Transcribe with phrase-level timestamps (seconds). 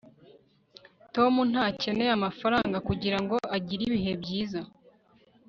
[1.15, 4.61] tom ntakeneye amafaranga kugirango agire ibihe byiza